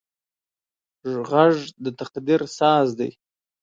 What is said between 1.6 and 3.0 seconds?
د تقدیر ساز